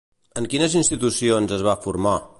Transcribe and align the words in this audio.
En 0.41 0.47
quines 0.53 0.77
institucions 0.79 1.55
es 1.59 1.65
va 1.69 1.81
formar? 1.87 2.21